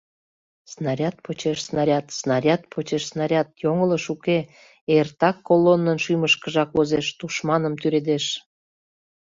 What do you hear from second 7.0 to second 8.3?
тушманым тӱредеш.